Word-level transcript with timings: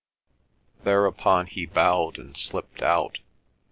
Thereupon 0.83 1.45
he 1.45 1.67
bowed 1.67 2.17
and 2.17 2.35
slipped 2.35 2.81
out. 2.81 3.19